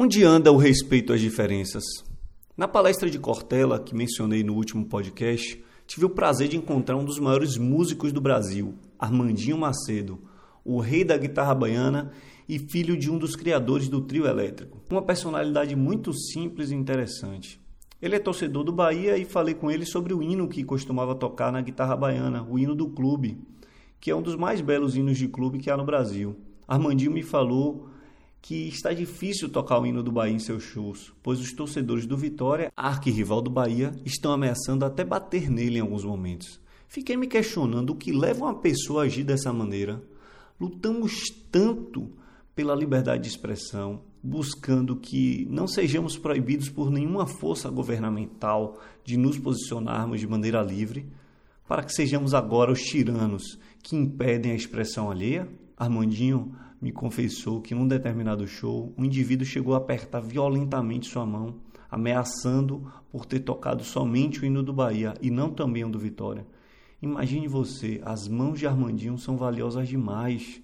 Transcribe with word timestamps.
Onde 0.00 0.22
anda 0.22 0.52
o 0.52 0.56
respeito 0.56 1.12
às 1.12 1.20
diferenças? 1.20 1.82
Na 2.56 2.68
palestra 2.68 3.10
de 3.10 3.18
Cortella, 3.18 3.80
que 3.80 3.96
mencionei 3.96 4.44
no 4.44 4.54
último 4.54 4.86
podcast, 4.86 5.60
tive 5.88 6.06
o 6.06 6.10
prazer 6.10 6.46
de 6.46 6.56
encontrar 6.56 6.96
um 6.96 7.04
dos 7.04 7.18
maiores 7.18 7.56
músicos 7.56 8.12
do 8.12 8.20
Brasil, 8.20 8.76
Armandinho 8.96 9.58
Macedo, 9.58 10.20
o 10.64 10.78
rei 10.78 11.02
da 11.02 11.16
guitarra 11.16 11.52
baiana 11.52 12.12
e 12.48 12.60
filho 12.60 12.96
de 12.96 13.10
um 13.10 13.18
dos 13.18 13.34
criadores 13.34 13.88
do 13.88 14.00
trio 14.00 14.24
elétrico. 14.24 14.80
Uma 14.88 15.02
personalidade 15.02 15.74
muito 15.74 16.12
simples 16.14 16.70
e 16.70 16.76
interessante. 16.76 17.60
Ele 18.00 18.14
é 18.14 18.20
torcedor 18.20 18.62
do 18.62 18.70
Bahia 18.70 19.18
e 19.18 19.24
falei 19.24 19.54
com 19.54 19.68
ele 19.68 19.84
sobre 19.84 20.14
o 20.14 20.22
hino 20.22 20.46
que 20.46 20.62
costumava 20.62 21.16
tocar 21.16 21.50
na 21.50 21.60
guitarra 21.60 21.96
baiana, 21.96 22.46
o 22.48 22.56
hino 22.56 22.76
do 22.76 22.88
clube, 22.88 23.36
que 23.98 24.12
é 24.12 24.14
um 24.14 24.22
dos 24.22 24.36
mais 24.36 24.60
belos 24.60 24.94
hinos 24.94 25.18
de 25.18 25.26
clube 25.26 25.58
que 25.58 25.68
há 25.68 25.76
no 25.76 25.84
Brasil. 25.84 26.36
Armandinho 26.68 27.10
me 27.10 27.24
falou 27.24 27.97
que 28.40 28.68
está 28.68 28.92
difícil 28.92 29.48
tocar 29.48 29.80
o 29.80 29.86
hino 29.86 30.02
do 30.02 30.12
Bahia 30.12 30.34
em 30.34 30.38
seus 30.38 30.62
shows, 30.62 31.12
pois 31.22 31.40
os 31.40 31.52
torcedores 31.52 32.06
do 32.06 32.16
Vitória, 32.16 32.72
arquirrival 32.76 33.42
do 33.42 33.50
Bahia, 33.50 33.92
estão 34.04 34.32
ameaçando 34.32 34.84
até 34.84 35.04
bater 35.04 35.50
nele 35.50 35.78
em 35.78 35.82
alguns 35.82 36.04
momentos. 36.04 36.60
Fiquei 36.86 37.16
me 37.16 37.26
questionando 37.26 37.90
o 37.90 37.96
que 37.96 38.12
leva 38.12 38.46
uma 38.46 38.54
pessoa 38.54 39.02
a 39.02 39.06
agir 39.06 39.24
dessa 39.24 39.52
maneira. 39.52 40.02
Lutamos 40.58 41.12
tanto 41.50 42.10
pela 42.54 42.74
liberdade 42.74 43.24
de 43.24 43.28
expressão, 43.28 44.00
buscando 44.22 44.96
que 44.96 45.46
não 45.50 45.68
sejamos 45.68 46.16
proibidos 46.16 46.68
por 46.68 46.90
nenhuma 46.90 47.26
força 47.26 47.68
governamental 47.70 48.80
de 49.04 49.16
nos 49.16 49.38
posicionarmos 49.38 50.18
de 50.18 50.26
maneira 50.26 50.62
livre, 50.62 51.06
para 51.68 51.84
que 51.84 51.92
sejamos 51.92 52.34
agora 52.34 52.72
os 52.72 52.80
tiranos 52.80 53.58
que 53.82 53.94
impedem 53.94 54.52
a 54.52 54.56
expressão 54.56 55.10
alheia? 55.10 55.48
Armandinho 55.76 56.56
me 56.80 56.92
confessou 56.92 57.60
que 57.60 57.74
num 57.74 57.88
determinado 57.88 58.46
show, 58.46 58.92
um 58.96 59.04
indivíduo 59.04 59.46
chegou 59.46 59.74
a 59.74 59.78
apertar 59.78 60.20
violentamente 60.20 61.08
sua 61.08 61.26
mão, 61.26 61.56
ameaçando 61.90 62.86
por 63.10 63.26
ter 63.26 63.40
tocado 63.40 63.82
somente 63.82 64.40
o 64.40 64.44
hino 64.44 64.62
do 64.62 64.72
Bahia 64.72 65.14
e 65.20 65.30
não 65.30 65.50
também 65.50 65.84
o 65.84 65.90
do 65.90 65.98
Vitória. 65.98 66.46
Imagine 67.02 67.48
você, 67.48 68.00
as 68.04 68.28
mãos 68.28 68.58
de 68.58 68.66
Armandinho 68.66 69.18
são 69.18 69.36
valiosas 69.36 69.88
demais. 69.88 70.60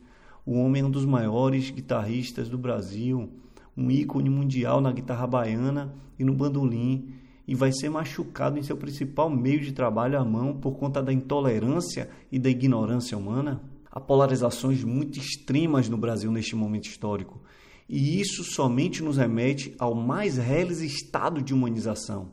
O 0.47 0.59
homem 0.59 0.83
é 0.83 0.85
um 0.85 0.91
dos 0.91 1.05
maiores 1.05 1.71
guitarristas 1.71 2.49
do 2.49 2.59
Brasil, 2.59 3.31
um 3.77 3.91
ícone 3.91 4.31
mundial 4.31 4.81
na 4.81 4.93
guitarra 4.93 5.27
baiana 5.27 5.95
e 6.19 6.25
no 6.25 6.35
bandolim, 6.35 7.13
e 7.47 7.55
vai 7.55 7.73
ser 7.73 7.91
machucado 7.91 8.59
em 8.59 8.63
seu 8.63 8.77
principal 8.77 9.29
meio 9.29 9.61
de 9.61 9.73
trabalho, 9.73 10.19
a 10.19 10.25
mão, 10.25 10.55
por 10.55 10.77
conta 10.77 11.03
da 11.03 11.13
intolerância 11.13 12.09
e 12.31 12.39
da 12.39 12.49
ignorância 12.49 13.19
humana? 13.19 13.63
Há 13.95 14.01
polarizações 14.01 14.83
muito 14.83 15.21
extremas 15.21 15.89
no 15.89 15.97
Brasil 15.97 16.29
neste 16.33 16.57
momento 16.57 16.87
histórico, 16.87 17.41
e 17.89 18.21
isso 18.21 18.43
somente 18.43 19.01
nos 19.01 19.19
remete 19.19 19.73
ao 19.79 19.95
mais 19.95 20.37
reles 20.37 20.81
estado 20.81 21.41
de 21.41 21.55
humanização. 21.55 22.33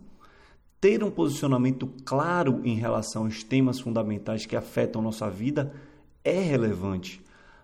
Ter 0.79 1.03
um 1.03 1.11
posicionamento 1.11 1.87
claro 2.03 2.61
em 2.63 2.73
relação 2.77 3.25
aos 3.25 3.43
temas 3.43 3.79
fundamentais 3.79 4.47
que 4.47 4.55
afetam 4.55 5.03
nossa 5.03 5.29
vida 5.29 5.71
é 6.23 6.41
relevante, 6.41 7.21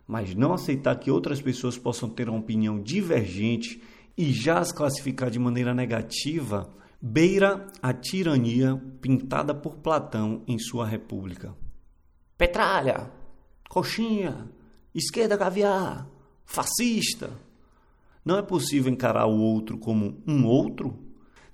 mas 0.07 0.35
não 0.35 0.53
aceitar 0.53 0.99
que 0.99 1.09
outras 1.09 1.41
pessoas 1.41 1.75
possam 1.75 2.07
ter 2.07 2.29
uma 2.29 2.37
opinião 2.37 2.79
divergente 2.79 3.81
e 4.15 4.31
já 4.31 4.59
as 4.59 4.71
classificar 4.71 5.31
de 5.31 5.39
maneira 5.39 5.73
negativa 5.73 6.69
beira 7.01 7.65
a 7.81 7.91
tirania 7.93 8.79
pintada 9.01 9.55
por 9.55 9.77
Platão 9.77 10.43
em 10.47 10.59
sua 10.59 10.85
República. 10.85 11.55
Petralha! 12.37 13.16
Coxinha, 13.77 14.49
esquerda 14.93 15.37
caviar, 15.37 16.09
fascista. 16.45 17.29
Não 18.25 18.35
é 18.35 18.41
possível 18.41 18.91
encarar 18.91 19.27
o 19.27 19.37
outro 19.37 19.77
como 19.77 20.17
um 20.25 20.47
outro? 20.47 20.97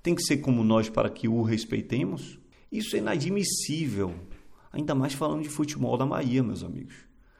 Tem 0.02 0.14
que 0.14 0.22
ser 0.22 0.38
como 0.38 0.64
nós 0.64 0.88
para 0.88 1.10
que 1.10 1.28
o 1.28 1.42
respeitemos? 1.42 2.38
Isso 2.72 2.96
é 2.96 2.98
inadmissível. 2.98 4.14
Ainda 4.72 4.94
mais 4.94 5.12
falando 5.12 5.42
de 5.42 5.50
futebol 5.50 5.98
da 5.98 6.06
Bahia, 6.06 6.42
meus 6.42 6.64
amigos. 6.64 6.94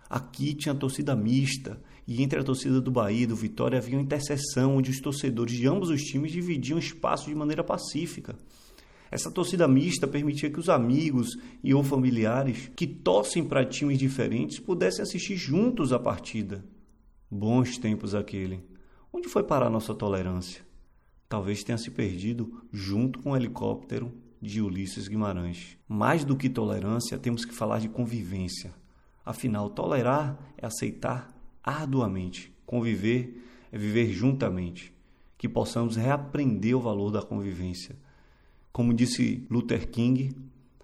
Aqui 0.08 0.52
tinha 0.52 0.74
torcida 0.74 1.16
mista, 1.16 1.80
e 2.06 2.22
entre 2.22 2.38
a 2.38 2.44
torcida 2.44 2.78
do 2.78 2.90
Bahia 2.90 3.22
e 3.22 3.26
do 3.26 3.34
Vitória 3.34 3.78
havia 3.78 3.96
uma 3.96 4.04
interseção 4.04 4.76
onde 4.76 4.90
os 4.90 5.00
torcedores 5.00 5.56
de 5.56 5.66
ambos 5.66 5.88
os 5.88 6.02
times 6.02 6.30
dividiam 6.30 6.78
espaço 6.78 7.30
de 7.30 7.34
maneira 7.34 7.64
pacífica. 7.64 8.36
Essa 9.10 9.30
torcida 9.30 9.68
mista 9.68 10.06
permitia 10.06 10.50
que 10.50 10.58
os 10.58 10.68
amigos 10.68 11.38
e 11.62 11.72
ou 11.74 11.82
familiares 11.82 12.70
que 12.74 12.86
torcem 12.86 13.44
para 13.44 13.64
times 13.64 13.98
diferentes 13.98 14.58
pudessem 14.58 15.02
assistir 15.02 15.36
juntos 15.36 15.92
a 15.92 15.98
partida. 15.98 16.64
Bons 17.30 17.78
tempos 17.78 18.14
aquele. 18.14 18.60
Onde 19.12 19.28
foi 19.28 19.42
parar 19.42 19.70
nossa 19.70 19.94
tolerância? 19.94 20.62
Talvez 21.28 21.62
tenha 21.62 21.78
se 21.78 21.90
perdido 21.90 22.62
junto 22.72 23.18
com 23.20 23.32
o 23.32 23.36
helicóptero 23.36 24.12
de 24.40 24.60
Ulisses 24.60 25.08
Guimarães. 25.08 25.78
Mais 25.88 26.24
do 26.24 26.36
que 26.36 26.48
tolerância, 26.48 27.18
temos 27.18 27.44
que 27.44 27.54
falar 27.54 27.78
de 27.80 27.88
convivência. 27.88 28.72
Afinal, 29.24 29.70
tolerar 29.70 30.38
é 30.58 30.66
aceitar 30.66 31.34
arduamente. 31.62 32.52
Conviver 32.66 33.42
é 33.72 33.78
viver 33.78 34.12
juntamente. 34.12 34.92
Que 35.38 35.48
possamos 35.48 35.96
reaprender 35.96 36.76
o 36.76 36.80
valor 36.80 37.10
da 37.10 37.22
convivência 37.22 37.96
como 38.74 38.92
disse 38.92 39.46
Luther 39.48 39.88
King, 39.88 40.34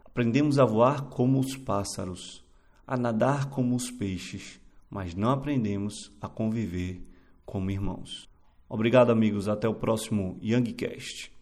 aprendemos 0.04 0.60
a 0.60 0.64
voar 0.64 1.08
como 1.08 1.40
os 1.40 1.56
pássaros, 1.56 2.44
a 2.86 2.96
nadar 2.96 3.50
como 3.50 3.74
os 3.74 3.90
peixes, 3.90 4.60
mas 4.88 5.12
não 5.16 5.30
aprendemos 5.30 6.12
a 6.20 6.28
conviver 6.28 7.02
como 7.44 7.68
irmãos. 7.68 8.28
Obrigado, 8.68 9.10
amigos. 9.10 9.48
Até 9.48 9.68
o 9.68 9.74
próximo 9.74 10.38
Youngcast. 10.40 11.32